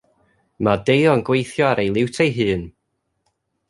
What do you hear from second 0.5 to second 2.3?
Mae Deio yn gweithio ar ei liwt